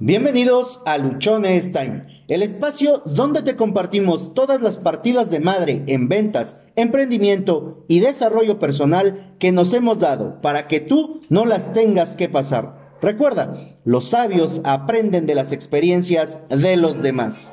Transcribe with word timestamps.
Bienvenidos 0.00 0.80
a 0.86 0.96
Luchones 0.96 1.72
Time, 1.72 2.24
el 2.28 2.44
espacio 2.44 3.02
donde 3.04 3.42
te 3.42 3.56
compartimos 3.56 4.32
todas 4.32 4.62
las 4.62 4.76
partidas 4.76 5.28
de 5.28 5.40
madre 5.40 5.82
en 5.88 6.08
ventas, 6.08 6.56
emprendimiento 6.76 7.84
y 7.88 7.98
desarrollo 7.98 8.60
personal 8.60 9.34
que 9.40 9.50
nos 9.50 9.74
hemos 9.74 9.98
dado 9.98 10.40
para 10.40 10.68
que 10.68 10.78
tú 10.78 11.20
no 11.30 11.46
las 11.46 11.74
tengas 11.74 12.14
que 12.14 12.28
pasar. 12.28 12.94
Recuerda, 13.02 13.76
los 13.84 14.10
sabios 14.10 14.60
aprenden 14.62 15.26
de 15.26 15.34
las 15.34 15.50
experiencias 15.50 16.48
de 16.48 16.76
los 16.76 17.02
demás. 17.02 17.50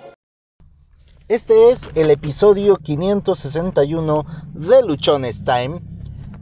Este 1.27 1.71
es 1.71 1.89
el 1.95 2.11
episodio 2.11 2.77
561 2.77 4.23
de 4.53 4.83
Luchones 4.83 5.43
Time 5.43 5.81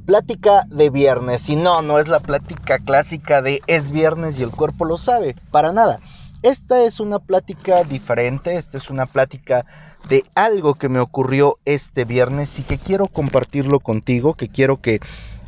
Plática 0.06 0.66
de 0.70 0.90
viernes. 0.90 1.50
Y 1.50 1.56
no, 1.56 1.82
no 1.82 2.00
es 2.00 2.08
la 2.08 2.20
plática 2.20 2.80
clásica 2.80 3.42
de 3.42 3.62
es 3.68 3.92
viernes 3.92 4.40
y 4.40 4.44
el 4.44 4.52
cuerpo 4.52 4.86
lo 4.86 4.98
sabe. 4.98 5.36
Para 5.52 5.74
nada. 5.74 6.00
Esta 6.42 6.84
es 6.84 7.00
una 7.00 7.20
plática 7.20 7.84
diferente. 7.84 8.56
Esta 8.58 8.78
es 8.78 8.90
una 8.90 9.06
plática 9.06 9.66
de 10.10 10.26
algo 10.36 10.76
que 10.76 10.90
me 10.90 11.00
ocurrió 11.00 11.58
este 11.66 12.04
viernes 12.06 12.60
y 12.60 12.64
que 12.64 12.78
quiero 12.78 13.08
compartirlo 13.08 13.80
contigo. 13.80 14.34
Que 14.34 14.50
quiero 14.50 14.82
que 14.82 15.00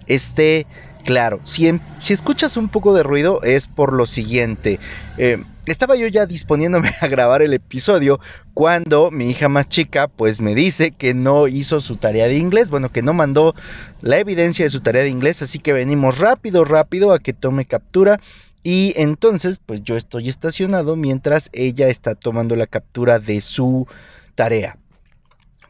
esté 0.08 0.68
claro. 1.06 1.40
Si, 1.44 1.70
escuchas 2.10 2.58
un 2.58 2.70
poco 2.70 2.94
de 2.94 3.04
ruido 3.04 3.42
es 3.44 3.68
por 3.68 3.94
lo 3.94 4.06
siguiente. 4.06 4.80
Eh, 5.18 5.44
estaba 5.72 5.96
yo 5.96 6.08
ya 6.08 6.26
disponiéndome 6.26 6.94
a 7.02 7.08
grabar 7.08 7.42
el 7.42 7.54
episodio 7.54 8.20
cuando 8.54 9.12
mi 9.12 9.30
hija 9.30 9.50
más 9.50 9.68
chica 9.68 10.08
pues 10.08 10.40
me 10.40 10.56
dice 10.56 10.92
que 10.92 11.14
no 11.14 11.48
hizo 11.48 11.82
su 11.82 11.96
tarea 11.98 12.28
de 12.28 12.38
inglés, 12.38 12.70
bueno, 12.70 12.92
que 12.92 13.02
no 13.02 13.14
mandó 13.14 13.56
la 14.02 14.18
evidencia 14.18 14.66
de 14.66 14.70
su 14.70 14.82
tarea 14.82 15.04
de 15.04 15.10
inglés, 15.10 15.42
así 15.42 15.60
que 15.60 15.74
venimos 15.74 16.20
rápido, 16.20 16.66
rápido 16.66 17.14
a 17.14 17.20
que 17.20 17.34
tome 17.34 17.66
captura 17.66 18.20
y 18.64 18.94
entonces 18.96 19.60
pues 19.64 19.84
yo 19.84 19.96
estoy 19.96 20.30
estacionado 20.30 20.96
mientras 20.96 21.50
ella 21.54 21.88
está 21.88 22.16
tomando 22.16 22.56
la 22.56 22.68
captura 22.68 23.20
de 23.20 23.42
su 23.42 23.88
tarea. 24.36 24.78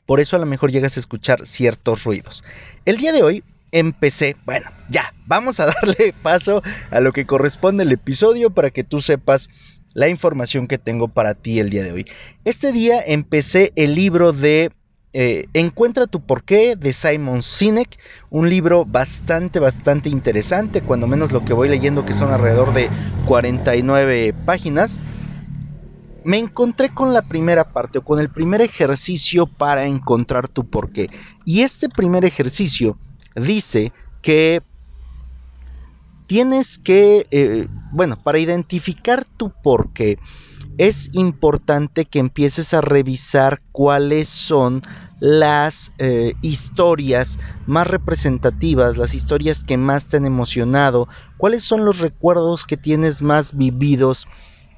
Por 0.06 0.19
eso 0.19 0.36
a 0.36 0.39
lo 0.39 0.45
mejor 0.45 0.72
llegas 0.72 0.97
a 0.97 1.00
escuchar 1.00 1.47
ciertos 1.47 2.03
ruidos. 2.03 2.44
El 2.86 2.97
día 2.97 3.12
de 3.12 3.23
hoy 3.23 3.44
empecé, 3.72 4.38
bueno, 4.45 4.69
ya, 4.88 5.14
vamos 5.25 5.59
a 5.59 5.66
darle 5.81 6.14
paso 6.22 6.62
a 6.91 7.00
lo 7.02 7.12
que 7.12 7.25
corresponde 7.25 7.84
el 7.84 7.91
episodio 7.91 8.50
para 8.50 8.69
que 8.69 8.84
tú 8.84 9.02
sepas 9.02 9.50
la 9.95 10.09
información 10.09 10.67
que 10.67 10.77
tengo 10.77 11.07
para 11.07 11.33
ti 11.33 11.59
el 11.59 11.71
día 11.71 11.83
de 11.83 11.91
hoy. 11.91 12.05
Este 12.43 12.71
día 12.71 13.01
empecé 13.03 13.71
el 13.75 13.95
libro 13.95 14.33
de 14.33 14.71
eh, 15.13 15.47
Encuentra 15.53 16.05
tu 16.05 16.19
porqué 16.19 16.75
de 16.75 16.91
Simon 16.91 17.41
Sinek, 17.41 17.97
un 18.29 18.49
libro 18.49 18.83
bastante, 18.83 19.59
bastante 19.59 20.09
interesante, 20.09 20.81
cuando 20.81 21.07
menos 21.07 21.31
lo 21.31 21.45
que 21.45 21.53
voy 21.53 21.69
leyendo 21.69 22.05
que 22.05 22.13
son 22.13 22.33
alrededor 22.33 22.73
de 22.73 22.89
49 23.25 24.35
páginas. 24.45 24.99
Me 26.25 26.39
encontré 26.39 26.89
con 26.89 27.13
la 27.13 27.21
primera 27.21 27.63
parte 27.63 27.99
o 27.99 28.03
con 28.03 28.19
el 28.19 28.29
primer 28.29 28.59
ejercicio 28.59 29.47
para 29.47 29.85
encontrar 29.85 30.49
tu 30.49 30.66
porqué. 30.66 31.09
Y 31.45 31.61
este 31.61 31.88
primer 31.88 32.25
ejercicio 32.25 32.97
dice 33.35 33.93
que 34.21 34.61
tienes 36.28 36.80
que, 36.80 37.28
eh, 37.31 37.68
bueno, 37.92 38.18
para 38.22 38.40
identificar 38.40 39.26
tu 39.26 39.52
por 39.64 39.94
qué, 39.94 40.18
es 40.78 41.09
importante 41.14 42.06
que 42.06 42.20
empieces 42.20 42.73
a 42.73 42.81
revisar 42.81 43.62
cuáles 43.72 44.28
son 44.28 44.81
las 45.20 45.94
eh, 45.98 46.34
historias 46.42 47.40
más 47.66 47.88
representativas, 47.88 48.98
las 48.98 49.14
historias 49.14 49.64
que 49.64 49.78
más 49.78 50.08
te 50.08 50.18
han 50.18 50.26
emocionado, 50.26 51.08
cuáles 51.38 51.64
son 51.64 51.86
los 51.86 52.00
recuerdos 52.00 52.66
que 52.66 52.76
tienes 52.76 53.22
más 53.22 53.56
vividos 53.56 54.28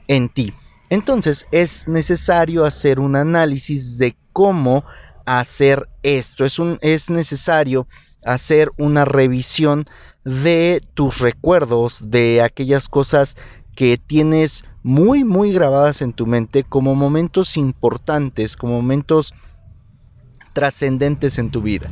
en 0.07 0.29
ti. 0.29 0.53
Entonces 0.89 1.47
es 1.51 1.87
necesario 1.87 2.63
hacer 2.63 2.99
un 2.99 3.15
análisis 3.15 3.97
de 3.97 4.15
cómo 4.31 4.85
hacer 5.25 5.89
esto. 6.03 6.45
Es, 6.81 7.09
necesario 7.09 7.87
hacer 8.23 8.71
una 8.77 9.03
revisión 9.03 9.85
de 10.27 10.81
tus 10.93 11.19
recuerdos, 11.19 12.11
de 12.11 12.41
aquellas 12.41 12.89
cosas 12.89 13.37
que 13.77 13.97
tienes 13.97 14.65
muy, 14.83 15.23
muy 15.23 15.53
grabadas 15.53 16.01
en 16.01 16.11
tu 16.11 16.25
mente 16.25 16.65
como 16.65 16.95
momentos 16.95 17.55
importantes, 17.55 18.57
como 18.57 18.73
momentos 18.73 19.33
trascendentes 20.51 21.37
en 21.37 21.49
tu 21.49 21.61
vida. 21.61 21.89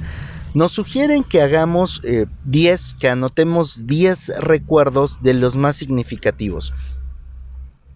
Nos 0.54 0.74
sugieren 0.74 1.24
que 1.24 1.42
hagamos 1.42 2.02
10, 2.44 2.82
eh, 2.92 2.96
que 3.00 3.08
anotemos 3.08 3.88
10 3.88 4.34
recuerdos 4.40 5.24
de 5.24 5.34
los 5.34 5.56
más 5.56 5.78
significativos. 5.78 6.74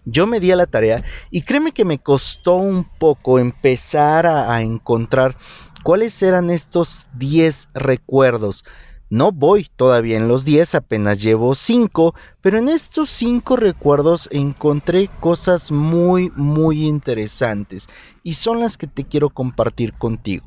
Yo 0.06 0.26
me 0.26 0.40
di 0.40 0.52
a 0.52 0.56
la 0.56 0.66
tarea 0.66 1.04
y 1.30 1.42
créeme 1.42 1.72
que 1.72 1.84
me 1.84 1.98
costó 1.98 2.54
un 2.54 2.86
poco 2.98 3.38
empezar 3.38 4.26
a, 4.26 4.54
a 4.54 4.62
encontrar 4.62 5.36
cuáles 5.82 6.22
eran 6.22 6.48
estos 6.48 7.08
10 7.18 7.68
recuerdos. 7.74 8.64
No 9.10 9.32
voy 9.32 9.68
todavía 9.74 10.16
en 10.16 10.28
los 10.28 10.44
10, 10.44 10.76
apenas 10.76 11.20
llevo 11.20 11.56
5, 11.56 12.14
pero 12.40 12.58
en 12.58 12.68
estos 12.68 13.10
5 13.10 13.56
recuerdos 13.56 14.28
encontré 14.30 15.08
cosas 15.18 15.72
muy, 15.72 16.30
muy 16.36 16.86
interesantes 16.86 17.88
y 18.22 18.34
son 18.34 18.60
las 18.60 18.78
que 18.78 18.86
te 18.86 19.02
quiero 19.02 19.28
compartir 19.28 19.94
contigo. 19.94 20.46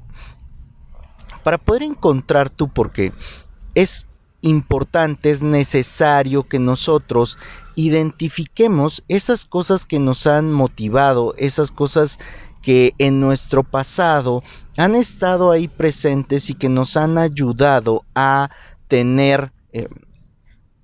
Para 1.43 1.57
poder 1.57 1.83
encontrar 1.83 2.49
tu 2.49 2.69
porqué, 2.69 3.11
es 3.75 4.07
importante, 4.39 5.31
es 5.31 5.41
necesario 5.41 6.43
que 6.43 6.59
nosotros 6.59 7.37
identifiquemos 7.75 9.03
esas 9.09 9.43
cosas 9.43 9.85
que 9.85 9.99
nos 9.99 10.25
han 10.25 10.53
motivado, 10.53 11.33
esas 11.37 11.69
cosas 11.69 12.17
que 12.63 12.95
en 12.97 13.19
nuestro 13.19 13.63
pasado 13.63 14.41
han 14.77 14.95
estado 14.95 15.51
ahí 15.51 15.67
presentes 15.67 16.49
y 16.49 16.55
que 16.55 16.69
nos 16.69 16.97
han 16.97 17.19
ayudado 17.19 18.03
a 18.15 18.49
tener 18.87 19.51
eh, 19.71 19.87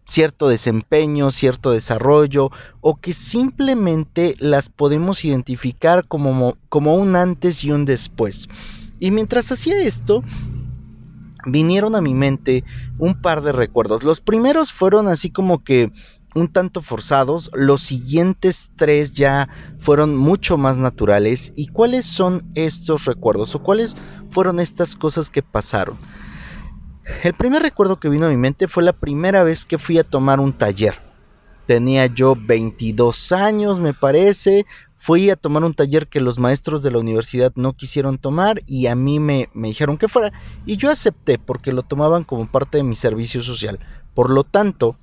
cierto 0.06 0.50
desempeño, 0.50 1.32
cierto 1.32 1.72
desarrollo 1.72 2.52
o 2.82 2.98
que 2.98 3.14
simplemente 3.14 4.36
las 4.40 4.70
podemos 4.70 5.24
identificar 5.24 6.06
como, 6.08 6.58
como 6.68 6.96
un 6.96 7.16
antes 7.16 7.64
y 7.64 7.72
un 7.72 7.86
después. 7.86 8.50
Y 9.00 9.12
mientras 9.12 9.52
hacía 9.52 9.82
esto, 9.82 10.24
vinieron 11.46 11.96
a 11.96 12.02
mi 12.02 12.14
mente 12.14 12.64
un 12.98 13.16
par 13.16 13.42
de 13.42 13.54
recuerdos. 13.54 14.04
Los 14.04 14.20
primeros 14.20 14.74
fueron 14.74 15.08
así 15.08 15.30
como 15.30 15.64
que 15.64 15.92
un 16.36 16.48
tanto 16.48 16.82
forzados, 16.82 17.50
los 17.54 17.82
siguientes 17.82 18.70
tres 18.76 19.14
ya 19.14 19.50
fueron 19.78 20.16
mucho 20.16 20.58
más 20.58 20.78
naturales. 20.78 21.54
¿Y 21.56 21.68
cuáles 21.68 22.06
son 22.06 22.50
estos 22.56 23.06
recuerdos 23.06 23.56
o 23.56 23.64
cuáles 23.64 23.96
fueron 24.30 24.60
estas 24.60 24.96
cosas 24.96 25.30
que 25.30 25.42
pasaron? 25.42 25.98
El 27.24 27.34
primer 27.34 27.64
recuerdo 27.64 28.00
que 28.00 28.10
vino 28.10 28.28
a 28.28 28.30
mi 28.30 28.38
mente 28.38 28.68
fue 28.68 28.84
la 28.84 28.94
primera 28.94 29.44
vez 29.44 29.66
que 29.66 29.80
fui 29.80 29.98
a 29.98 30.04
tomar 30.04 30.40
un 30.40 30.54
taller. 30.54 31.02
Tenía 31.66 32.06
yo 32.08 32.36
22 32.36 33.32
años, 33.32 33.80
me 33.80 33.94
parece. 33.94 34.66
Fui 34.96 35.30
a 35.30 35.36
tomar 35.36 35.64
un 35.64 35.74
taller 35.74 36.08
que 36.08 36.20
los 36.20 36.40
maestros 36.40 36.84
de 36.84 36.92
la 36.92 37.00
universidad 37.00 37.52
no 37.56 37.74
quisieron 37.74 38.18
tomar 38.18 38.62
y 38.68 38.88
a 38.88 38.96
mí 38.96 39.20
me, 39.20 39.50
me 39.54 39.70
dijeron 39.70 39.98
que 39.98 40.08
fuera. 40.08 40.34
Y 40.66 40.78
yo 40.78 40.92
acepté 40.92 41.40
porque 41.40 41.72
lo 41.72 41.84
tomaban 41.84 42.24
como 42.24 42.52
parte 42.52 42.78
de 42.78 42.84
mi 42.84 42.96
servicio 42.96 43.44
social. 43.44 43.80
Por 44.14 44.30
lo 44.30 44.44
tanto, 44.44 44.98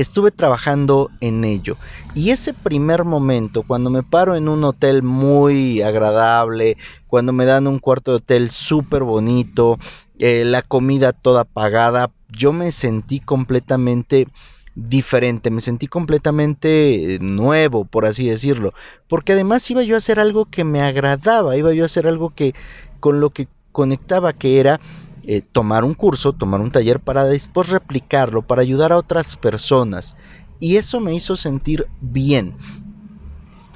estuve 0.00 0.30
trabajando 0.30 1.10
en 1.20 1.44
ello. 1.44 1.76
Y 2.14 2.30
ese 2.30 2.54
primer 2.54 3.04
momento, 3.04 3.62
cuando 3.62 3.90
me 3.90 4.02
paro 4.02 4.36
en 4.36 4.48
un 4.48 4.64
hotel 4.64 5.02
muy 5.02 5.82
agradable, 5.82 6.76
cuando 7.06 7.32
me 7.32 7.44
dan 7.44 7.66
un 7.66 7.78
cuarto 7.78 8.12
de 8.12 8.16
hotel 8.18 8.50
súper 8.50 9.02
bonito, 9.02 9.78
eh, 10.18 10.44
la 10.44 10.62
comida 10.62 11.12
toda 11.12 11.44
pagada, 11.44 12.10
yo 12.28 12.52
me 12.52 12.72
sentí 12.72 13.20
completamente 13.20 14.28
diferente, 14.74 15.50
me 15.50 15.60
sentí 15.60 15.86
completamente 15.86 17.18
nuevo, 17.20 17.84
por 17.84 18.06
así 18.06 18.28
decirlo, 18.28 18.72
porque 19.08 19.32
además 19.32 19.68
iba 19.70 19.82
yo 19.82 19.96
a 19.96 19.98
hacer 19.98 20.20
algo 20.20 20.46
que 20.46 20.64
me 20.64 20.80
agradaba, 20.80 21.56
iba 21.56 21.72
yo 21.72 21.82
a 21.82 21.86
hacer 21.86 22.06
algo 22.06 22.30
que 22.30 22.54
con 23.00 23.20
lo 23.20 23.30
que 23.30 23.48
conectaba, 23.72 24.32
que 24.32 24.60
era 24.60 24.80
eh, 25.24 25.42
tomar 25.52 25.84
un 25.84 25.94
curso, 25.94 26.32
tomar 26.32 26.60
un 26.60 26.70
taller 26.70 27.00
para 27.00 27.24
después 27.24 27.68
replicarlo, 27.68 28.42
para 28.42 28.62
ayudar 28.62 28.92
a 28.92 28.98
otras 28.98 29.36
personas. 29.36 30.14
Y 30.58 30.76
eso 30.76 31.00
me 31.00 31.14
hizo 31.14 31.36
sentir 31.36 31.86
bien. 32.00 32.54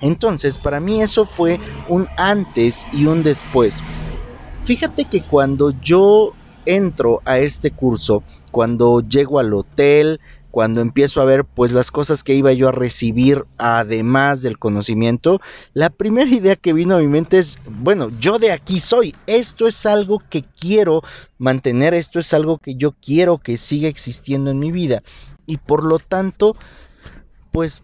Entonces, 0.00 0.58
para 0.58 0.81
mí 0.81 1.00
eso 1.00 1.25
fue 1.25 1.58
un 1.88 2.08
antes 2.17 2.87
y 2.93 3.06
un 3.06 3.23
después. 3.23 3.79
Fíjate 4.64 5.06
que 5.06 5.23
cuando 5.23 5.70
yo 5.70 6.32
entro 6.67 7.23
a 7.25 7.38
este 7.38 7.70
curso, 7.70 8.23
cuando 8.50 9.00
llego 9.00 9.38
al 9.38 9.55
hotel, 9.55 10.20
cuando 10.54 10.82
empiezo 10.82 11.20
a 11.20 11.24
ver 11.24 11.44
pues 11.44 11.72
las 11.72 11.90
cosas 11.90 12.22
que 12.22 12.34
iba 12.34 12.52
yo 12.52 12.68
a 12.68 12.72
recibir 12.72 13.44
además 13.58 14.40
del 14.40 14.56
conocimiento, 14.56 15.40
la 15.72 15.90
primera 15.90 16.30
idea 16.30 16.54
que 16.54 16.72
vino 16.72 16.94
a 16.94 17.00
mi 17.00 17.08
mente 17.08 17.40
es, 17.40 17.58
bueno, 17.66 18.08
yo 18.20 18.38
de 18.38 18.52
aquí 18.52 18.78
soy, 18.78 19.16
esto 19.26 19.66
es 19.66 19.84
algo 19.84 20.22
que 20.30 20.44
quiero 20.44 21.02
mantener, 21.38 21.92
esto 21.92 22.20
es 22.20 22.32
algo 22.32 22.58
que 22.58 22.76
yo 22.76 22.92
quiero 22.92 23.38
que 23.38 23.58
siga 23.58 23.88
existiendo 23.88 24.52
en 24.52 24.60
mi 24.60 24.70
vida. 24.70 25.02
Y 25.44 25.56
por 25.56 25.82
lo 25.82 25.98
tanto 25.98 26.54
pues 27.50 27.82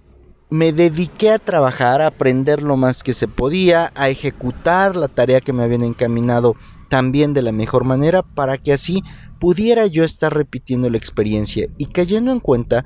me 0.49 0.73
dediqué 0.73 1.32
a 1.32 1.40
trabajar, 1.40 2.00
a 2.00 2.06
aprender 2.06 2.62
lo 2.62 2.76
más 2.76 3.02
que 3.02 3.14
se 3.14 3.26
podía, 3.26 3.90
a 3.96 4.11
ejecutar 4.11 4.94
la 4.94 5.08
tarea 5.08 5.40
que 5.40 5.52
me 5.52 5.64
habían 5.64 5.82
encaminado 5.82 6.55
también 6.88 7.34
de 7.34 7.43
la 7.43 7.50
mejor 7.50 7.82
manera 7.82 8.23
para 8.23 8.58
que 8.58 8.73
así 8.73 9.02
pudiera 9.40 9.87
yo 9.87 10.04
estar 10.04 10.32
repitiendo 10.32 10.88
la 10.88 10.98
experiencia 10.98 11.66
y 11.78 11.87
cayendo 11.87 12.31
en 12.31 12.38
cuenta, 12.38 12.84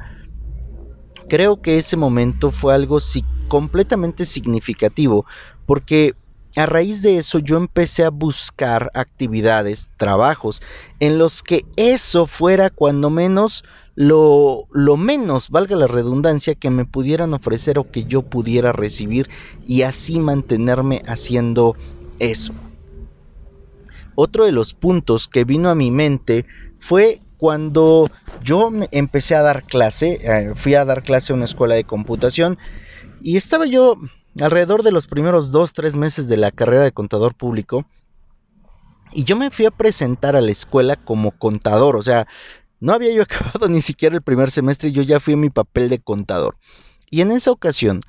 creo 1.28 1.60
que 1.60 1.76
ese 1.76 1.96
momento 1.96 2.50
fue 2.50 2.74
algo 2.74 2.98
completamente 3.48 4.24
significativo 4.24 5.26
porque 5.66 6.14
a 6.56 6.66
raíz 6.66 7.02
de 7.02 7.18
eso 7.18 7.40
yo 7.40 7.56
empecé 7.56 8.04
a 8.04 8.10
buscar 8.10 8.90
actividades, 8.94 9.90
trabajos, 9.96 10.62
en 11.00 11.18
los 11.18 11.42
que 11.42 11.64
eso 11.76 12.26
fuera 12.26 12.70
cuando 12.70 13.10
menos 13.10 13.64
lo, 13.96 14.68
menos, 14.96 15.50
valga 15.50 15.76
la 15.76 15.86
redundancia, 15.86 16.54
que 16.54 16.70
me 16.70 16.84
pudieran 16.84 17.34
ofrecer 17.34 17.78
o 17.78 17.90
que 17.90 18.04
yo 18.04 18.22
pudiera 18.22 18.72
recibir 18.72 19.28
y 19.66 19.82
así 19.82 20.18
mantenerme 20.18 21.02
haciendo 21.06 21.76
eso. 22.18 22.52
Otro 24.14 24.44
de 24.44 24.52
los 24.52 24.74
puntos 24.74 25.28
que 25.28 25.44
vino 25.44 25.68
a 25.68 25.74
mi 25.74 25.90
mente 25.90 26.46
fue 26.78 27.20
cuando 27.36 28.06
yo 28.42 28.70
empecé 28.90 29.34
a 29.34 29.42
dar 29.42 29.64
clase, 29.64 30.20
eh, 30.22 30.52
fui 30.54 30.74
a 30.74 30.84
dar 30.84 31.02
clase 31.02 31.32
a 31.32 31.36
una 31.36 31.44
escuela 31.44 31.74
de 31.74 31.84
computación 31.84 32.58
y 33.22 33.36
estaba 33.36 33.66
yo 33.66 33.98
alrededor 34.40 34.82
de 34.82 34.92
los 34.92 35.06
primeros 35.06 35.50
dos, 35.50 35.72
tres 35.72 35.96
meses 35.96 36.28
de 36.28 36.36
la 36.36 36.50
carrera 36.50 36.84
de 36.84 36.92
contador 36.92 37.34
público. 37.34 37.86
Y 39.12 39.24
yo 39.24 39.36
me 39.36 39.50
fui 39.50 39.66
a 39.66 39.70
presentar 39.70 40.36
a 40.36 40.40
la 40.40 40.50
escuela 40.50 40.96
como 40.96 41.30
contador, 41.32 41.96
o 41.96 42.02
sea, 42.02 42.26
no 42.80 42.92
había 42.92 43.12
yo 43.12 43.22
acabado 43.24 43.68
ni 43.68 43.82
siquiera 43.82 44.14
el 44.14 44.22
primer 44.22 44.50
semestre 44.50 44.90
y 44.90 44.92
yo 44.92 45.02
ya 45.02 45.20
fui 45.20 45.34
a 45.34 45.38
mi 45.38 45.50
papel 45.50 45.88
de 45.88 46.00
contador. 46.00 46.56
Y 47.10 47.20
en 47.20 47.30
esa 47.30 47.50
ocasión 47.50 48.00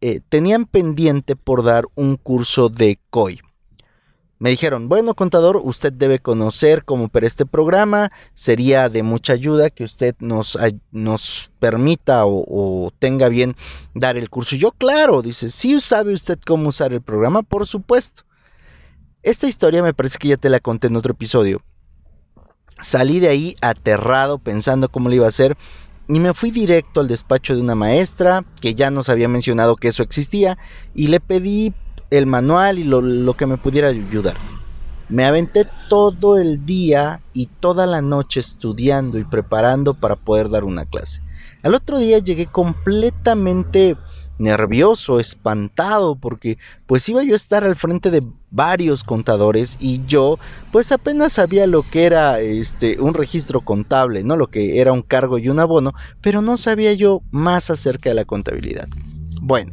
eh, 0.00 0.20
tenían 0.28 0.66
pendiente 0.66 1.36
por 1.36 1.64
dar 1.64 1.86
un 1.94 2.16
curso 2.16 2.68
de 2.68 2.98
COI. 3.10 3.40
Me 4.38 4.50
dijeron, 4.50 4.88
bueno 4.88 5.14
contador, 5.14 5.60
usted 5.64 5.92
debe 5.92 6.18
conocer 6.18 6.84
cómo 6.84 7.04
opera 7.04 7.26
este 7.26 7.46
programa, 7.46 8.12
sería 8.34 8.90
de 8.90 9.02
mucha 9.02 9.32
ayuda 9.32 9.70
que 9.70 9.84
usted 9.84 10.14
nos, 10.18 10.58
nos 10.92 11.50
permita 11.58 12.26
o, 12.26 12.44
o, 12.46 12.90
tenga 12.98 13.30
bien 13.30 13.56
dar 13.94 14.18
el 14.18 14.28
curso. 14.28 14.54
Yo, 14.56 14.72
claro, 14.72 15.22
dice, 15.22 15.48
sí 15.48 15.80
sabe 15.80 16.12
usted 16.12 16.38
cómo 16.44 16.68
usar 16.68 16.92
el 16.92 17.00
programa, 17.00 17.42
por 17.42 17.66
supuesto. 17.66 18.24
Esta 19.22 19.48
historia 19.48 19.82
me 19.82 19.94
parece 19.94 20.18
que 20.18 20.28
ya 20.28 20.36
te 20.36 20.50
la 20.50 20.60
conté 20.60 20.88
en 20.88 20.96
otro 20.96 21.12
episodio. 21.12 21.62
Salí 22.80 23.20
de 23.20 23.28
ahí 23.28 23.56
aterrado 23.62 24.38
pensando 24.38 24.90
cómo 24.90 25.08
lo 25.08 25.14
iba 25.14 25.24
a 25.24 25.30
hacer 25.30 25.56
y 26.08 26.20
me 26.20 26.34
fui 26.34 26.50
directo 26.50 27.00
al 27.00 27.08
despacho 27.08 27.56
de 27.56 27.62
una 27.62 27.74
maestra 27.74 28.44
que 28.60 28.74
ya 28.74 28.90
nos 28.90 29.08
había 29.08 29.28
mencionado 29.28 29.76
que 29.76 29.88
eso 29.88 30.02
existía 30.02 30.58
y 30.94 31.06
le 31.08 31.20
pedí 31.20 31.72
el 32.10 32.26
manual 32.26 32.78
y 32.78 32.84
lo, 32.84 33.34
que 33.34 33.46
me 33.46 33.56
pudiera 33.56 33.88
ayudar. 33.88 34.36
Me 35.08 35.24
aventé 35.24 35.66
todo 35.88 36.38
el 36.38 36.66
día 36.66 37.20
y 37.32 37.46
toda 37.46 37.86
la 37.86 38.02
noche 38.02 38.40
estudiando 38.40 39.18
y 39.18 39.24
preparando 39.24 39.94
para 39.94 40.16
poder 40.16 40.48
dar 40.48 40.64
una 40.64 40.84
clase. 40.84 41.22
Al 41.62 41.74
otro 41.74 41.98
día 41.98 42.18
llegué 42.18 42.46
completamente 42.46 43.96
nervioso, 44.38 45.18
espantado, 45.18 46.16
porque 46.16 46.58
pues 46.86 47.08
iba 47.08 47.22
yo 47.22 47.32
a 47.32 47.36
estar 47.36 47.64
al 47.64 47.76
frente 47.76 48.10
de 48.10 48.22
varios 48.50 49.02
contadores 49.02 49.76
y 49.80 50.04
yo 50.06 50.38
pues 50.72 50.92
apenas 50.92 51.34
sabía 51.34 51.66
lo 51.66 51.82
que 51.82 52.04
era 52.04 52.40
este 52.40 53.00
un 53.00 53.14
registro 53.14 53.62
contable, 53.62 54.24
no 54.24 54.36
lo 54.36 54.48
que 54.48 54.80
era 54.80 54.92
un 54.92 55.02
cargo 55.02 55.38
y 55.38 55.48
un 55.48 55.60
abono, 55.60 55.94
pero 56.20 56.42
no 56.42 56.58
sabía 56.58 56.92
yo 56.92 57.22
más 57.30 57.70
acerca 57.70 58.10
de 58.10 58.14
la 58.14 58.24
contabilidad. 58.24 58.88
Bueno, 59.40 59.72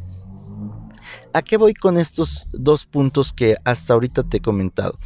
¿A 1.34 1.42
qué 1.42 1.58
voy 1.58 1.74
con 1.74 1.98
estos 1.98 2.48
dos 2.52 2.86
puntos 2.86 3.34
que 3.34 3.56
hasta 3.64 3.94
ahorita 3.94 4.24
te 4.24 4.38
he 4.38 4.42
comentado? 4.42 4.98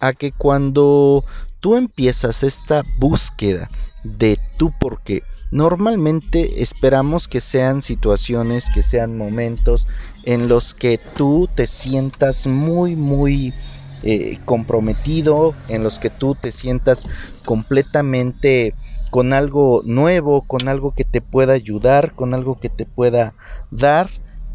A 0.00 0.12
que 0.12 0.32
cuando 0.32 1.24
tú 1.60 1.76
empiezas 1.76 2.42
esta 2.42 2.82
búsqueda 2.98 3.68
de 4.04 4.38
tu 4.56 4.72
por 4.78 5.02
qué, 5.02 5.22
normalmente 5.50 6.62
esperamos 6.62 7.28
que 7.28 7.40
sean 7.40 7.82
situaciones, 7.82 8.66
que 8.74 8.82
sean 8.82 9.16
momentos 9.16 9.86
en 10.24 10.48
los 10.48 10.74
que 10.74 10.98
tú 11.16 11.48
te 11.54 11.66
sientas 11.66 12.46
muy, 12.46 12.96
muy 12.96 13.54
eh, 14.02 14.40
comprometido, 14.44 15.54
en 15.68 15.84
los 15.84 16.00
que 16.00 16.10
tú 16.10 16.34
te 16.34 16.50
sientas 16.50 17.04
completamente 17.44 18.74
con 19.10 19.32
algo 19.32 19.82
nuevo, 19.84 20.42
con 20.42 20.68
algo 20.68 20.92
que 20.92 21.04
te 21.04 21.20
pueda 21.20 21.52
ayudar, 21.52 22.14
con 22.14 22.34
algo 22.34 22.58
que 22.58 22.68
te 22.68 22.86
pueda 22.86 23.34
dar, 23.70 24.08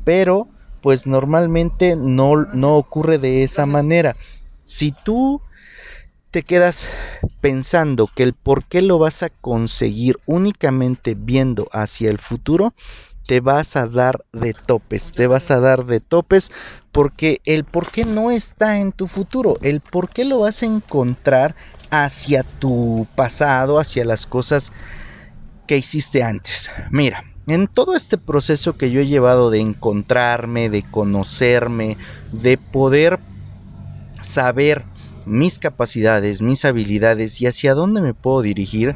pero 0.04 0.50
pues 0.82 1.08
normalmente 1.08 1.96
no, 1.96 2.36
no 2.54 2.78
ocurre 2.78 3.18
de 3.18 3.44
esa 3.44 3.66
manera. 3.66 4.16
Si 4.66 4.94
tú 5.04 5.42
te 6.32 6.44
quedas 6.44 6.88
pensando 7.42 8.08
que 8.08 8.24
el 8.24 8.34
por 8.34 8.66
qué 8.66 8.82
lo 8.82 9.00
vas 9.00 9.24
a 9.24 9.30
conseguir 9.30 10.18
únicamente 10.26 11.16
viendo 11.18 11.68
hacia 11.72 12.10
el 12.10 12.18
futuro, 12.18 12.74
te 13.26 13.40
vas 13.42 13.76
a 13.76 13.88
dar 13.88 14.24
de 14.34 14.54
topes, 14.54 15.12
te 15.12 15.28
vas 15.28 15.52
a 15.52 15.60
dar 15.60 15.86
de 15.86 16.00
topes 16.00 16.50
porque 16.92 17.42
el 17.46 17.66
por 17.66 17.92
qué 17.92 18.06
no 18.06 18.32
está 18.32 18.80
en 18.80 18.92
tu 18.92 19.08
futuro, 19.08 19.58
el 19.62 19.82
por 19.82 20.10
qué 20.10 20.26
lo 20.26 20.40
vas 20.40 20.64
a 20.64 20.66
encontrar 20.66 21.56
hacia 21.92 22.44
tu 22.44 23.06
pasado, 23.16 23.80
hacia 23.80 24.06
las 24.06 24.26
cosas 24.26 24.72
que 25.68 25.78
hiciste 25.78 26.24
antes. 26.24 26.72
Mira, 26.90 27.24
en 27.48 27.68
todo 27.68 27.96
este 27.96 28.18
proceso 28.18 28.78
que 28.78 28.92
yo 28.92 29.00
he 29.02 29.08
llevado 29.08 29.50
de 29.50 29.60
encontrarme, 29.60 30.70
de 30.70 30.84
conocerme, 30.84 31.98
de 32.32 32.58
poder 32.58 33.20
saber 34.22 34.86
mis 35.26 35.58
capacidades, 35.58 36.42
mis 36.42 36.66
habilidades 36.66 37.42
y 37.42 37.48
hacia 37.48 37.74
dónde 37.74 38.02
me 38.02 38.14
puedo 38.14 38.42
dirigir, 38.42 38.96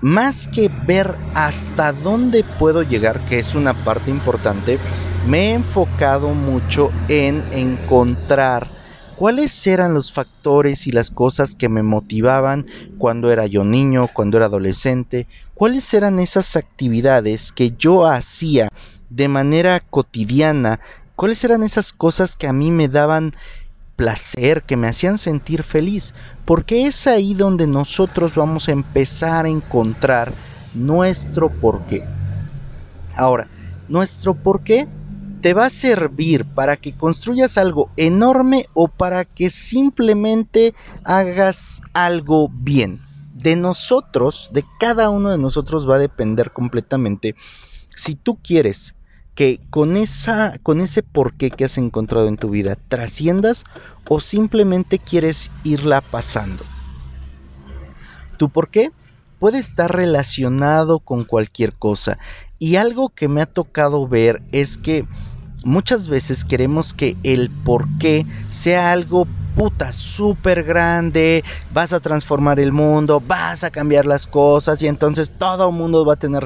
más 0.00 0.48
que 0.48 0.68
ver 0.86 1.16
hasta 1.34 1.92
dónde 1.92 2.44
puedo 2.58 2.82
llegar, 2.82 3.24
que 3.24 3.38
es 3.38 3.54
una 3.54 3.72
parte 3.84 4.10
importante, 4.10 4.78
me 5.24 5.50
he 5.50 5.54
enfocado 5.54 6.28
mucho 6.28 6.90
en 7.08 7.44
encontrar 7.52 8.81
cuáles 9.16 9.66
eran 9.66 9.94
los 9.94 10.12
factores 10.12 10.86
y 10.86 10.90
las 10.90 11.10
cosas 11.10 11.54
que 11.54 11.68
me 11.68 11.82
motivaban 11.82 12.66
cuando 12.98 13.30
era 13.30 13.46
yo 13.46 13.64
niño, 13.64 14.08
cuando 14.12 14.36
era 14.36 14.46
adolescente, 14.46 15.26
cuáles 15.54 15.92
eran 15.94 16.18
esas 16.18 16.56
actividades 16.56 17.52
que 17.52 17.72
yo 17.72 18.06
hacía 18.06 18.68
de 19.10 19.28
manera 19.28 19.80
cotidiana, 19.80 20.80
cuáles 21.16 21.44
eran 21.44 21.62
esas 21.62 21.92
cosas 21.92 22.36
que 22.36 22.46
a 22.46 22.52
mí 22.52 22.70
me 22.70 22.88
daban 22.88 23.34
placer, 23.96 24.62
que 24.62 24.76
me 24.76 24.88
hacían 24.88 25.18
sentir 25.18 25.62
feliz, 25.62 26.14
porque 26.44 26.86
es 26.86 27.06
ahí 27.06 27.34
donde 27.34 27.66
nosotros 27.66 28.34
vamos 28.34 28.68
a 28.68 28.72
empezar 28.72 29.44
a 29.44 29.50
encontrar 29.50 30.32
nuestro 30.74 31.50
porqué. 31.50 32.04
Ahora, 33.14 33.46
nuestro 33.88 34.34
porqué 34.34 34.88
te 35.42 35.54
va 35.54 35.66
a 35.66 35.70
servir 35.70 36.44
para 36.44 36.76
que 36.76 36.92
construyas 36.92 37.58
algo 37.58 37.90
enorme 37.96 38.68
o 38.74 38.86
para 38.86 39.24
que 39.24 39.50
simplemente 39.50 40.72
hagas 41.04 41.82
algo 41.92 42.48
bien. 42.48 43.00
De 43.34 43.56
nosotros, 43.56 44.50
de 44.52 44.64
cada 44.78 45.10
uno 45.10 45.32
de 45.32 45.38
nosotros 45.38 45.88
va 45.88 45.96
a 45.96 45.98
depender 45.98 46.52
completamente 46.52 47.34
si 47.96 48.14
tú 48.14 48.38
quieres 48.40 48.94
que 49.34 49.60
con 49.70 49.96
esa 49.96 50.58
con 50.62 50.80
ese 50.80 51.02
porqué 51.02 51.50
que 51.50 51.64
has 51.64 51.76
encontrado 51.76 52.28
en 52.28 52.36
tu 52.36 52.50
vida 52.50 52.76
trasciendas 52.88 53.64
o 54.08 54.20
simplemente 54.20 55.00
quieres 55.00 55.50
irla 55.64 56.02
pasando. 56.02 56.62
Tu 58.36 58.48
porqué 58.48 58.92
puede 59.40 59.58
estar 59.58 59.92
relacionado 59.92 61.00
con 61.00 61.24
cualquier 61.24 61.72
cosa 61.72 62.18
y 62.60 62.76
algo 62.76 63.08
que 63.08 63.26
me 63.26 63.42
ha 63.42 63.46
tocado 63.46 64.06
ver 64.06 64.40
es 64.52 64.78
que 64.78 65.04
muchas 65.64 66.08
veces 66.08 66.44
queremos 66.44 66.94
que 66.94 67.16
el 67.22 67.50
por 67.50 67.86
qué 67.98 68.26
sea 68.50 68.92
algo 68.92 69.26
puta 69.54 69.92
súper 69.92 70.62
grande, 70.62 71.44
vas 71.72 71.92
a 71.92 72.00
transformar 72.00 72.58
el 72.58 72.72
mundo, 72.72 73.22
vas 73.24 73.64
a 73.64 73.70
cambiar 73.70 74.06
las 74.06 74.26
cosas 74.26 74.80
y 74.82 74.86
entonces 74.86 75.32
todo 75.38 75.68
el 75.68 75.74
mundo 75.74 76.04
va 76.04 76.14
a 76.14 76.16
tener 76.16 76.42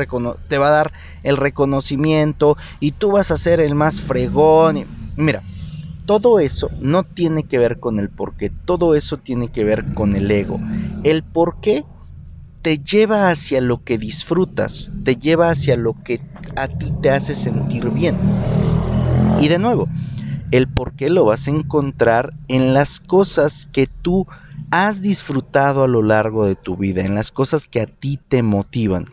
te 0.48 0.58
va 0.58 0.68
a 0.68 0.70
dar 0.70 0.92
el 1.22 1.36
reconocimiento 1.36 2.56
y 2.80 2.92
tú 2.92 3.12
vas 3.12 3.30
a 3.30 3.38
ser 3.38 3.60
el 3.60 3.74
más 3.74 4.00
fregón. 4.00 4.84
mira, 5.16 5.42
todo 6.04 6.38
eso 6.38 6.70
no 6.80 7.02
tiene 7.02 7.44
que 7.44 7.58
ver 7.58 7.80
con 7.80 7.98
el 7.98 8.10
por 8.10 8.34
qué, 8.34 8.50
todo 8.50 8.94
eso 8.94 9.16
tiene 9.16 9.48
que 9.48 9.64
ver 9.64 9.94
con 9.94 10.14
el 10.14 10.30
ego. 10.30 10.60
El 11.02 11.22
por 11.22 11.60
qué 11.60 11.84
te 12.62 12.78
lleva 12.78 13.28
hacia 13.28 13.60
lo 13.60 13.82
que 13.82 13.98
disfrutas, 13.98 14.90
te 15.04 15.16
lleva 15.16 15.50
hacia 15.50 15.76
lo 15.76 15.94
que 16.04 16.20
a 16.56 16.68
ti 16.68 16.92
te 17.00 17.10
hace 17.10 17.34
sentir 17.34 17.90
bien. 17.90 18.16
Y 19.40 19.48
de 19.48 19.58
nuevo, 19.58 19.88
el 20.50 20.68
por 20.68 20.94
qué 20.94 21.08
lo 21.08 21.24
vas 21.24 21.46
a 21.46 21.50
encontrar 21.50 22.32
en 22.48 22.74
las 22.74 23.00
cosas 23.00 23.68
que 23.72 23.86
tú 23.86 24.26
has 24.70 25.02
disfrutado 25.02 25.84
a 25.84 25.88
lo 25.88 26.02
largo 26.02 26.46
de 26.46 26.56
tu 26.56 26.76
vida, 26.76 27.02
en 27.02 27.14
las 27.14 27.30
cosas 27.30 27.68
que 27.68 27.80
a 27.80 27.86
ti 27.86 28.18
te 28.28 28.42
motivan. 28.42 29.06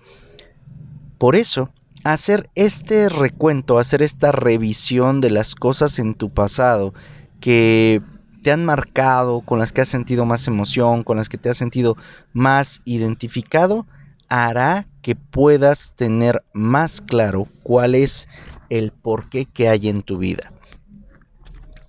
Por 1.17 1.35
eso 1.35 1.69
hacer 2.03 2.49
este 2.55 3.09
recuento, 3.09 3.79
hacer 3.79 4.01
esta 4.01 4.31
revisión 4.31 5.21
de 5.21 5.29
las 5.29 5.55
cosas 5.55 5.99
en 5.99 6.15
tu 6.15 6.29
pasado 6.29 6.93
que 7.39 8.01
te 8.41 8.51
han 8.51 8.65
marcado, 8.65 9.41
con 9.41 9.59
las 9.59 9.71
que 9.71 9.81
has 9.81 9.87
sentido 9.87 10.25
más 10.25 10.47
emoción, 10.47 11.03
con 11.03 11.17
las 11.17 11.29
que 11.29 11.37
te 11.37 11.49
has 11.49 11.57
sentido 11.57 11.95
más 12.33 12.81
identificado, 12.83 13.85
hará 14.27 14.85
que 15.01 15.15
puedas 15.15 15.93
tener 15.95 16.43
más 16.53 17.01
claro 17.01 17.47
cuál 17.63 17.95
es 17.95 18.27
el 18.69 18.91
porqué 18.91 19.45
que 19.45 19.69
hay 19.69 19.89
en 19.89 20.01
tu 20.01 20.17
vida. 20.17 20.51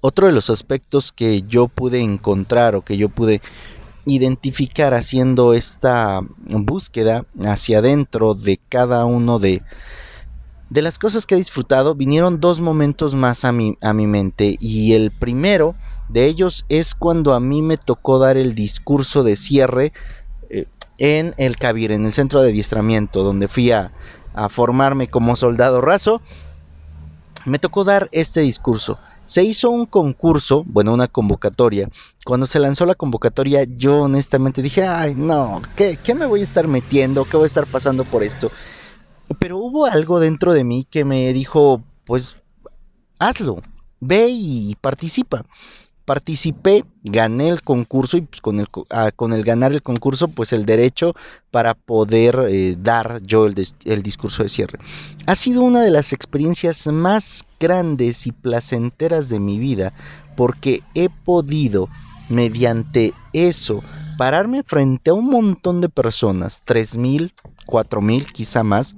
Otro 0.00 0.26
de 0.26 0.33
los 0.33 0.50
aspectos 0.50 1.12
que 1.12 1.43
yo 1.43 1.69
pude 1.69 2.00
encontrar 2.00 2.75
o 2.75 2.83
que 2.83 2.97
yo 2.97 3.09
pude 3.09 3.40
identificar 4.07 4.93
haciendo 4.95 5.54
esta 5.54 6.21
búsqueda 6.47 7.25
hacia 7.43 7.78
adentro 7.78 8.35
de 8.35 8.61
cada 8.69 9.07
uno 9.07 9.38
de, 9.38 9.62
de 10.69 10.83
las 10.83 10.99
cosas 10.99 11.25
que 11.25 11.35
he 11.35 11.38
disfrutado, 11.38 11.95
vinieron 11.95 12.40
dos 12.40 12.61
momentos 12.61 13.14
más 13.14 13.45
a 13.45 13.52
mi, 13.52 13.78
a 13.81 13.93
mi 13.93 14.07
mente. 14.07 14.57
Y 14.61 14.93
el 14.93 15.11
primero 15.11 15.75
de 16.09 16.26
ellos 16.26 16.66
es 16.69 16.95
cuando 16.95 17.33
a 17.33 17.40
mí 17.40 17.62
me 17.62 17.78
tocó 17.78 18.19
dar 18.19 18.37
el 18.37 18.54
discurso 18.54 19.23
de 19.23 19.37
cierre 19.37 19.93
eh, 20.50 20.66
en 20.99 21.35
el 21.38 21.57
Kabir, 21.57 21.93
en 21.93 22.04
el 22.04 22.12
centro 22.12 22.43
de 22.43 22.50
adiestramiento, 22.50 23.23
donde 23.23 23.49
fui 23.49 23.71
a, 23.71 23.93
a 24.35 24.49
formarme 24.49 25.09
como 25.09 25.37
soldado 25.37 25.81
raso. 25.81 26.21
Me 27.45 27.59
tocó 27.59 27.85
dar 27.85 28.09
este 28.13 28.41
discurso. 28.41 28.99
Se 29.27 29.43
hizo 29.43 29.71
un 29.71 29.87
concurso, 29.87 30.65
bueno, 30.67 30.93
una 30.93 31.09
convocatoria. 31.09 31.89
Cuando 32.25 32.47
se 32.47 32.59
lanzó 32.59 32.87
la 32.87 32.95
convocatoria, 32.95 33.65
yo 33.65 34.03
honestamente 34.03 34.63
dije, 34.63 34.87
ay, 34.87 35.15
no, 35.15 35.63
¿qué, 35.77 35.99
¿qué, 36.03 36.15
me 36.15 36.27
voy 36.27 36.41
a 36.41 36.45
estar 36.45 36.69
metiendo? 36.69 37.25
¿Qué 37.25 37.37
voy 37.37 37.45
a 37.45 37.47
estar 37.47 37.67
pasando 37.67 38.05
por 38.05 38.23
esto? 38.23 38.51
Pero 39.39 39.59
hubo 39.59 39.87
algo 39.87 40.21
dentro 40.21 40.53
de 40.53 40.65
mí 40.65 40.87
que 40.89 41.05
me 41.05 41.33
dijo, 41.33 41.83
pues, 42.05 42.37
hazlo, 43.19 43.63
ve 44.01 44.29
y 44.29 44.77
participa 44.81 45.45
participé, 46.05 46.85
gané 47.03 47.49
el 47.49 47.63
concurso 47.63 48.17
y 48.17 48.23
pues, 48.23 48.41
con, 48.41 48.61
el, 48.61 48.67
ah, 48.91 49.11
con 49.15 49.33
el 49.33 49.45
ganar 49.45 49.73
el 49.73 49.83
concurso, 49.83 50.29
pues 50.29 50.53
el 50.53 50.67
derecho 50.67 51.15
para 51.51 51.75
poder 51.75 52.47
eh, 52.49 52.77
dar 52.79 53.23
yo 53.23 53.47
el, 53.47 53.55
el, 53.85 54.03
discurso 54.03 54.43
de 54.43 54.49
cierre. 54.49 54.79
Ha 55.27 55.35
sido 55.35 55.63
una 55.63 55.83
de 55.83 55.91
las 55.91 56.13
experiencias 56.13 56.87
más 56.87 57.45
grandes 57.59 58.27
y 58.27 58.33
placenteras 58.33 59.29
de 59.29 59.41
mi 59.41 59.59
vida 59.59 59.93
porque 60.37 60.83
he 60.95 61.09
podido, 61.09 61.89
mediante 62.29 63.15
eso, 63.33 63.83
pararme 64.17 64.63
frente 64.63 65.11
a 65.11 65.15
un 65.15 65.27
montón 65.27 65.81
de 65.81 65.89
personas, 65.89 66.63
tres 66.65 66.97
mil, 66.97 67.33
cuatro 67.67 68.01
mil, 68.01 68.27
quizá 68.33 68.63
más, 68.63 68.95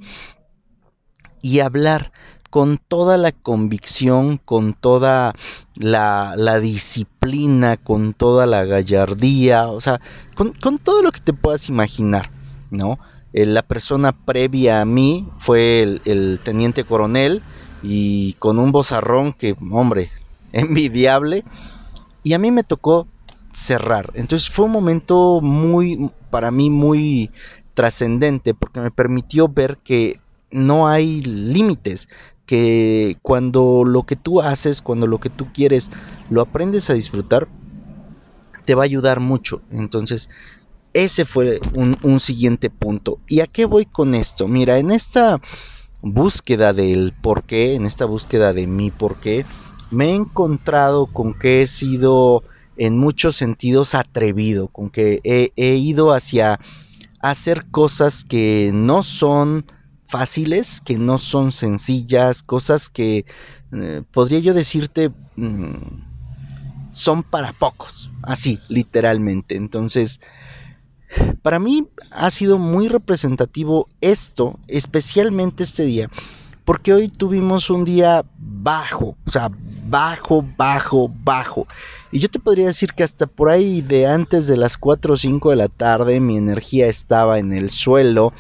y 1.43 1.61
hablar 1.61 2.13
con 2.57 2.79
toda 2.79 3.19
la 3.19 3.33
convicción, 3.33 4.39
con 4.43 4.73
toda 4.73 5.35
la, 5.75 6.59
disciplina, 6.59 7.77
con 7.77 8.15
toda 8.15 8.47
la 8.47 8.65
gallardía, 8.65 9.69
o 9.69 9.83
sea, 9.83 10.01
con, 10.35 10.79
todo 10.79 11.03
lo 11.03 11.13
que 11.13 11.21
te 11.21 11.35
puedas 11.35 11.69
imaginar, 11.69 12.31
¿no? 12.71 12.99
Eh, 13.35 13.45
la 13.45 13.61
persona 13.61 14.13
previa 14.13 14.81
a 14.81 14.87
mí 14.87 15.29
fue 15.37 15.83
el, 15.83 16.01
el, 16.07 16.41
teniente 16.43 16.85
coronel 16.85 17.43
y 17.83 18.33
con 18.39 18.59
un 18.59 18.73
bozarrón 18.73 19.35
que, 19.35 19.55
hombre, 19.71 20.11
envidiable, 20.55 21.45
y 22.23 22.33
a 22.33 22.39
mí 22.39 22.51
me 22.53 22.65
tocó 22.65 23.07
cerrar. 23.53 24.13
Entonces 24.15 24.49
fue 24.49 24.65
un 24.65 24.73
momento 24.73 25.43
muy, 25.43 26.11
para 26.31 26.51
mí, 26.51 26.71
muy 26.71 27.31
trascendente 27.75 28.55
porque 28.55 28.81
me 28.81 28.91
permitió 28.91 29.47
ver 29.47 29.77
que 29.77 30.21
no 30.51 30.89
hay 30.89 31.21
límites, 31.23 32.09
que 32.47 33.19
cuando 33.23 33.85
lo 33.85 34.05
que 34.05 34.17
tú 34.17 34.41
haces, 34.41 34.81
cuando 34.81 35.07
lo 35.07 35.19
que 35.19 35.31
tú 35.31 35.49
quieres, 35.53 35.91
lo 36.31 36.41
aprendes 36.41 36.89
a 36.89 36.95
disfrutar, 36.95 37.49
te 38.65 38.75
va 38.75 38.83
a 38.83 38.85
ayudar 38.85 39.21
mucho. 39.21 39.63
Entonces, 39.71 40.29
ese 40.93 41.25
fue 41.25 41.61
un, 41.75 42.21
siguiente 42.21 42.71
punto. 42.71 43.19
¿Y 43.29 43.41
a 43.41 43.47
qué 43.47 43.67
voy 43.67 43.85
con 43.85 44.15
esto? 44.15 44.49
Mira, 44.49 44.79
en 44.79 44.91
esta 44.91 45.41
búsqueda 46.01 46.73
del 46.73 47.13
por 47.21 47.43
qué, 47.43 47.75
en 47.75 47.85
esta 47.85 48.07
búsqueda 48.07 48.53
de 48.53 48.67
mi 48.67 48.91
por 48.91 49.17
qué, 49.17 49.45
me 49.91 50.07
he 50.07 50.15
encontrado 50.15 51.07
con 51.07 51.35
que 51.35 51.63
he 51.63 51.67
sido 51.67 52.45
en 52.77 52.97
muchos 52.97 53.37
sentidos 53.37 53.95
atrevido, 53.95 54.69
con 54.69 54.89
que 54.91 55.21
he, 55.25 55.53
he 55.57 55.75
ido 55.77 56.13
hacia 56.13 56.61
hacer 57.21 57.67
cosas 57.71 58.25
que 58.25 58.71
no 58.73 59.03
son 59.03 59.67
fáciles, 60.07 60.81
que 60.81 60.99
no 60.99 61.19
son 61.19 61.53
sencillas, 61.53 62.43
cosas 62.43 62.91
que 62.91 63.25
eh, 63.73 64.03
podría 64.13 64.39
yo 64.39 64.55
decirte 64.55 65.11
mm, 65.37 66.93
son 66.93 67.23
para 67.23 67.53
pocos, 67.53 68.11
así, 68.23 68.61
literalmente. 68.69 69.57
Entonces, 69.57 70.21
para 71.43 71.59
mí 71.59 71.87
ha 72.11 72.31
sido 72.31 72.59
muy 72.59 72.89
representativo 72.89 73.87
esto, 74.01 74.59
especialmente 74.67 75.63
este 75.63 75.85
día, 75.85 76.11
porque 76.65 76.93
hoy 76.93 77.09
tuvimos 77.09 77.71
un 77.71 77.85
día 77.85 78.25
bajo, 78.39 79.17
o 79.25 79.31
sea, 79.31 79.51
bajo, 79.89 80.45
bajo, 80.57 81.09
bajo. 81.23 81.67
Y 82.11 82.19
yo 82.19 82.29
te 82.29 82.41
podría 82.41 82.67
decir 82.67 82.93
que 82.93 83.05
hasta 83.05 83.27
por 83.27 83.51
ahí 83.51 83.83
de 83.83 84.07
antes 84.07 84.47
de 84.47 84.57
las 84.57 84.77
4 84.77 85.15
o 85.15 85.17
5 85.17 85.51
de 85.51 85.57
la 85.57 85.69
tarde 85.69 86.19
mi 86.19 86.37
energía 86.37 86.87
estaba 86.87 87.39
en 87.39 87.53
el 87.53 87.71
suelo, 87.71 88.33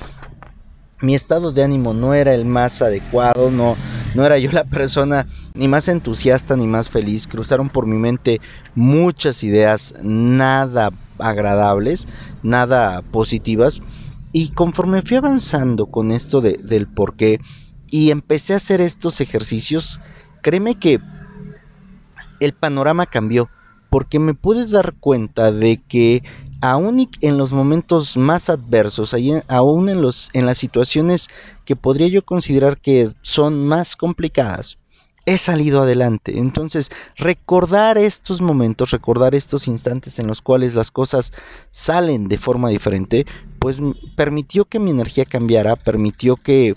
mi 1.00 1.14
estado 1.14 1.52
de 1.52 1.62
ánimo 1.62 1.92
no 1.94 2.14
era 2.14 2.34
el 2.34 2.44
más 2.44 2.80
adecuado, 2.82 3.50
no, 3.50 3.76
no 4.14 4.24
era 4.24 4.38
yo 4.38 4.50
la 4.50 4.64
persona 4.64 5.26
ni 5.54 5.68
más 5.68 5.88
entusiasta 5.88 6.56
ni 6.56 6.66
más 6.66 6.88
feliz. 6.88 7.26
Cruzaron 7.26 7.68
por 7.68 7.86
mi 7.86 7.96
mente 7.96 8.40
muchas 8.74 9.42
ideas 9.42 9.94
nada 10.02 10.90
agradables, 11.18 12.08
nada 12.42 13.02
positivas. 13.02 13.82
Y 14.32 14.50
conforme 14.50 15.02
fui 15.02 15.16
avanzando 15.16 15.86
con 15.86 16.12
esto 16.12 16.40
de, 16.40 16.58
del 16.62 16.86
por 16.86 17.16
qué 17.16 17.40
y 17.88 18.10
empecé 18.10 18.54
a 18.54 18.56
hacer 18.56 18.80
estos 18.80 19.20
ejercicios, 19.20 20.00
créeme 20.42 20.78
que 20.78 21.00
el 22.40 22.52
panorama 22.52 23.06
cambió 23.06 23.48
porque 23.90 24.18
me 24.18 24.34
pude 24.34 24.66
dar 24.66 24.94
cuenta 24.98 25.52
de 25.52 25.80
que 25.88 26.22
aún 26.60 27.08
en 27.20 27.38
los 27.38 27.52
momentos 27.52 28.16
más 28.16 28.48
adversos, 28.48 29.14
aún 29.48 29.88
en, 29.88 30.00
los, 30.00 30.30
en 30.32 30.46
las 30.46 30.58
situaciones 30.58 31.28
que 31.64 31.76
podría 31.76 32.08
yo 32.08 32.24
considerar 32.24 32.78
que 32.78 33.12
son 33.22 33.66
más 33.66 33.96
complicadas, 33.96 34.78
he 35.26 35.38
salido 35.38 35.82
adelante. 35.82 36.38
Entonces, 36.38 36.90
recordar 37.16 37.98
estos 37.98 38.40
momentos, 38.40 38.92
recordar 38.92 39.34
estos 39.34 39.66
instantes 39.66 40.18
en 40.18 40.28
los 40.28 40.40
cuales 40.40 40.74
las 40.74 40.90
cosas 40.90 41.32
salen 41.70 42.28
de 42.28 42.38
forma 42.38 42.68
diferente, 42.68 43.26
pues 43.58 43.82
permitió 44.16 44.64
que 44.64 44.78
mi 44.78 44.92
energía 44.92 45.24
cambiara, 45.24 45.74
permitió 45.76 46.36
que 46.36 46.74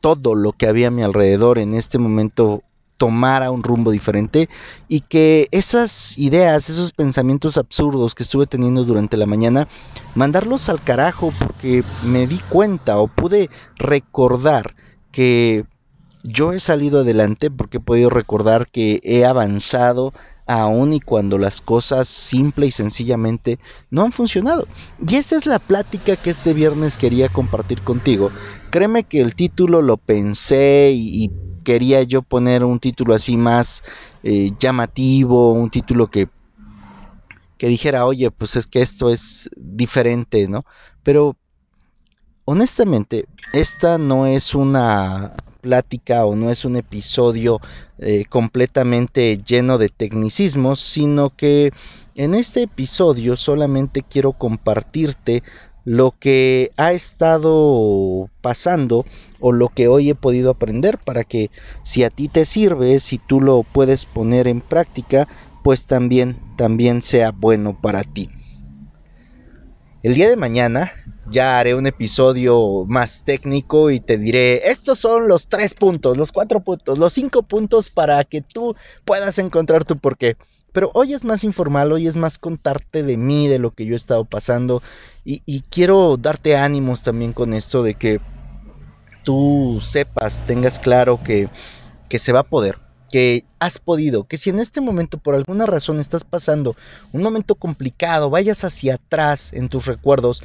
todo 0.00 0.34
lo 0.34 0.52
que 0.52 0.66
había 0.66 0.88
a 0.88 0.90
mi 0.90 1.02
alrededor 1.02 1.58
en 1.58 1.74
este 1.74 1.98
momento 1.98 2.62
tomara 3.00 3.50
un 3.50 3.62
rumbo 3.62 3.92
diferente 3.92 4.50
y 4.86 5.00
que 5.00 5.48
esas 5.52 6.18
ideas, 6.18 6.68
esos 6.68 6.92
pensamientos 6.92 7.56
absurdos 7.56 8.14
que 8.14 8.24
estuve 8.24 8.46
teniendo 8.46 8.84
durante 8.84 9.16
la 9.16 9.24
mañana, 9.24 9.68
mandarlos 10.14 10.68
al 10.68 10.82
carajo 10.82 11.32
porque 11.38 11.82
me 12.04 12.26
di 12.26 12.38
cuenta 12.50 12.98
o 12.98 13.06
pude 13.06 13.48
recordar 13.76 14.74
que 15.12 15.64
yo 16.24 16.52
he 16.52 16.60
salido 16.60 17.00
adelante 17.00 17.50
porque 17.50 17.78
he 17.78 17.80
podido 17.80 18.10
recordar 18.10 18.68
que 18.68 19.00
he 19.02 19.24
avanzado 19.24 20.12
aún 20.46 20.92
y 20.92 21.00
cuando 21.00 21.38
las 21.38 21.62
cosas 21.62 22.06
simple 22.06 22.66
y 22.66 22.70
sencillamente 22.70 23.58
no 23.88 24.02
han 24.02 24.12
funcionado. 24.12 24.66
Y 25.08 25.16
esa 25.16 25.36
es 25.38 25.46
la 25.46 25.58
plática 25.58 26.16
que 26.16 26.28
este 26.28 26.52
viernes 26.52 26.98
quería 26.98 27.30
compartir 27.30 27.80
contigo. 27.80 28.30
Créeme 28.70 29.04
que 29.04 29.22
el 29.22 29.34
título 29.34 29.80
lo 29.80 29.96
pensé 29.96 30.92
y, 30.92 31.24
y 31.24 31.49
quería 31.70 32.02
yo 32.02 32.22
poner 32.22 32.64
un 32.64 32.80
título 32.80 33.14
así 33.14 33.36
más 33.36 33.84
eh, 34.24 34.50
llamativo, 34.58 35.52
un 35.52 35.70
título 35.70 36.10
que, 36.10 36.28
que 37.58 37.68
dijera, 37.68 38.06
oye, 38.06 38.32
pues 38.32 38.56
es 38.56 38.66
que 38.66 38.82
esto 38.82 39.08
es 39.08 39.48
diferente, 39.56 40.48
¿no? 40.48 40.64
Pero 41.04 41.36
honestamente, 42.44 43.26
esta 43.52 43.98
no 43.98 44.26
es 44.26 44.52
una 44.52 45.34
plática 45.60 46.24
o 46.24 46.34
no 46.34 46.50
es 46.50 46.64
un 46.64 46.74
episodio 46.74 47.60
eh, 47.98 48.24
completamente 48.28 49.38
lleno 49.38 49.78
de 49.78 49.90
tecnicismos, 49.90 50.80
sino 50.80 51.30
que 51.30 51.70
en 52.16 52.34
este 52.34 52.62
episodio 52.62 53.36
solamente 53.36 54.02
quiero 54.02 54.32
compartirte 54.32 55.44
lo 55.84 56.14
que 56.18 56.70
ha 56.76 56.92
estado 56.92 58.28
pasando 58.40 59.04
o 59.38 59.52
lo 59.52 59.68
que 59.68 59.88
hoy 59.88 60.10
he 60.10 60.14
podido 60.14 60.50
aprender 60.50 60.98
para 60.98 61.24
que 61.24 61.50
si 61.82 62.04
a 62.04 62.10
ti 62.10 62.28
te 62.28 62.44
sirve, 62.44 63.00
si 63.00 63.18
tú 63.18 63.40
lo 63.40 63.62
puedes 63.62 64.06
poner 64.06 64.46
en 64.46 64.60
práctica, 64.60 65.28
pues 65.62 65.86
también 65.86 66.38
también 66.56 67.02
sea 67.02 67.32
bueno 67.32 67.78
para 67.80 68.04
ti. 68.04 68.30
El 70.02 70.14
día 70.14 70.30
de 70.30 70.36
mañana 70.36 70.92
ya 71.30 71.58
haré 71.58 71.74
un 71.74 71.86
episodio 71.86 72.86
más 72.86 73.22
técnico 73.24 73.90
y 73.90 74.00
te 74.00 74.16
diré, 74.16 74.70
estos 74.70 74.98
son 74.98 75.28
los 75.28 75.48
tres 75.48 75.74
puntos, 75.74 76.16
los 76.16 76.32
cuatro 76.32 76.60
puntos, 76.60 76.98
los 76.98 77.12
cinco 77.12 77.42
puntos 77.42 77.90
para 77.90 78.24
que 78.24 78.40
tú 78.40 78.74
puedas 79.04 79.38
encontrar 79.38 79.84
tu 79.84 79.98
porqué. 79.98 80.36
Pero 80.72 80.90
hoy 80.94 81.14
es 81.14 81.24
más 81.24 81.44
informal, 81.44 81.92
hoy 81.92 82.06
es 82.06 82.16
más 82.16 82.38
contarte 82.38 83.02
de 83.02 83.16
mí, 83.16 83.48
de 83.48 83.58
lo 83.58 83.72
que 83.72 83.86
yo 83.86 83.94
he 83.94 83.96
estado 83.96 84.24
pasando 84.24 84.82
y, 85.24 85.62
quiero 85.70 86.16
darte 86.16 86.56
ánimos 86.56 87.02
también 87.02 87.32
con 87.32 87.54
esto 87.54 87.82
de 87.82 87.94
que 87.94 88.20
tú 89.24 89.80
sepas, 89.82 90.44
tengas 90.46 90.80
claro 90.80 91.20
que, 91.22 91.48
que 92.08 92.18
se 92.18 92.32
va 92.32 92.40
a 92.40 92.44
poder 92.44 92.78
que 93.10 93.44
has 93.58 93.78
podido, 93.78 94.24
que 94.24 94.36
si 94.36 94.50
en 94.50 94.60
este 94.60 94.80
momento 94.80 95.18
por 95.18 95.34
alguna 95.34 95.66
razón 95.66 96.00
estás 96.00 96.24
pasando 96.24 96.76
un 97.12 97.22
momento 97.22 97.56
complicado, 97.56 98.30
vayas 98.30 98.64
hacia 98.64 98.94
atrás 98.94 99.52
en 99.52 99.68
tus 99.68 99.86
recuerdos 99.86 100.42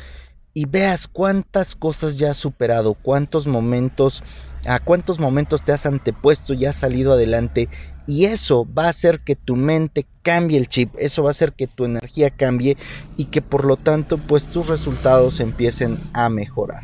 y 0.53 0.65
veas 0.65 1.07
cuántas 1.07 1.75
cosas 1.75 2.17
ya 2.17 2.31
has 2.31 2.37
superado, 2.37 2.95
cuántos 2.95 3.45
momentos, 3.45 4.23
a 4.65 4.79
cuántos 4.79 5.19
momentos 5.19 5.63
te 5.63 5.73
has 5.73 5.85
antepuesto 5.85 6.53
y 6.53 6.65
has 6.65 6.75
salido 6.75 7.13
adelante 7.13 7.69
y 8.07 8.25
eso 8.25 8.67
va 8.77 8.85
a 8.85 8.89
hacer 8.89 9.19
que 9.19 9.35
tu 9.35 9.55
mente 9.55 10.05
cambie 10.21 10.57
el 10.57 10.67
chip, 10.67 10.93
eso 10.97 11.23
va 11.23 11.29
a 11.29 11.31
hacer 11.31 11.53
que 11.53 11.67
tu 11.67 11.85
energía 11.85 12.29
cambie 12.29 12.77
y 13.17 13.25
que 13.25 13.41
por 13.41 13.65
lo 13.65 13.77
tanto 13.77 14.17
pues 14.17 14.47
tus 14.47 14.67
resultados 14.67 15.39
empiecen 15.39 15.97
a 16.13 16.29
mejorar. 16.29 16.83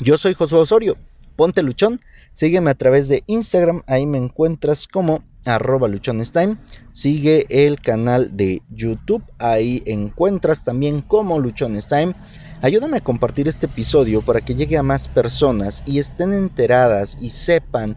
Yo 0.00 0.18
soy 0.18 0.34
Josué 0.34 0.58
Osorio, 0.58 0.96
ponte 1.36 1.62
luchón 1.62 2.00
Sígueme 2.34 2.72
a 2.72 2.74
través 2.74 3.06
de 3.06 3.22
Instagram, 3.28 3.82
ahí 3.86 4.06
me 4.06 4.18
encuentras 4.18 4.88
como 4.88 5.22
arroba 5.44 5.86
luchonestime. 5.86 6.56
Sigue 6.92 7.46
el 7.48 7.80
canal 7.80 8.36
de 8.36 8.60
YouTube, 8.70 9.22
ahí 9.38 9.84
encuentras 9.86 10.64
también 10.64 11.00
como 11.00 11.38
luchonestime. 11.38 12.16
Ayúdame 12.60 12.96
a 12.96 13.02
compartir 13.02 13.46
este 13.46 13.66
episodio 13.66 14.20
para 14.20 14.40
que 14.40 14.56
llegue 14.56 14.76
a 14.76 14.82
más 14.82 15.06
personas 15.06 15.84
y 15.86 16.00
estén 16.00 16.32
enteradas 16.32 17.16
y 17.20 17.30
sepan 17.30 17.96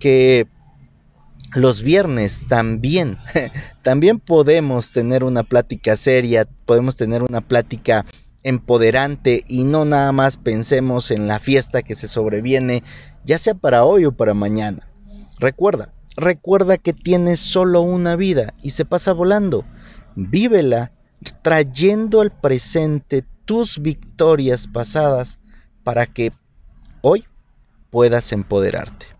que 0.00 0.48
los 1.54 1.82
viernes 1.82 2.42
también, 2.48 3.18
también 3.82 4.18
podemos 4.20 4.92
tener 4.92 5.24
una 5.24 5.42
plática 5.42 5.96
seria, 5.96 6.46
podemos 6.64 6.96
tener 6.96 7.22
una 7.22 7.40
plática 7.40 8.04
empoderante 8.42 9.44
y 9.48 9.64
no 9.64 9.84
nada 9.84 10.12
más 10.12 10.36
pensemos 10.36 11.10
en 11.10 11.26
la 11.26 11.40
fiesta 11.40 11.82
que 11.82 11.94
se 11.94 12.08
sobreviene 12.08 12.84
ya 13.24 13.38
sea 13.38 13.54
para 13.54 13.84
hoy 13.84 14.04
o 14.04 14.12
para 14.12 14.34
mañana. 14.34 14.88
Recuerda, 15.40 15.92
recuerda 16.16 16.78
que 16.78 16.92
tienes 16.92 17.40
solo 17.40 17.80
una 17.80 18.14
vida 18.14 18.54
y 18.62 18.70
se 18.70 18.84
pasa 18.84 19.12
volando. 19.12 19.64
Vívela 20.14 20.92
trayendo 21.42 22.20
al 22.20 22.30
presente 22.30 23.24
tus 23.44 23.80
victorias 23.80 24.66
pasadas 24.66 25.40
para 25.82 26.06
que 26.06 26.32
hoy 27.02 27.24
puedas 27.90 28.32
empoderarte. 28.32 29.15